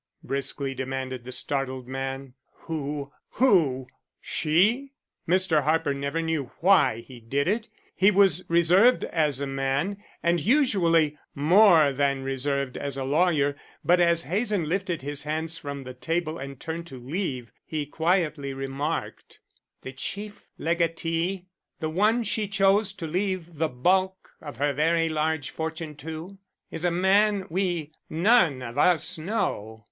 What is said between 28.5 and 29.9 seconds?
of us know.